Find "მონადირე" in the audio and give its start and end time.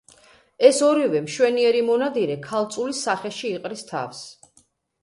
1.91-2.39